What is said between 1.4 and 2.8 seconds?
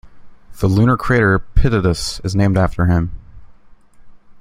Pitatus is named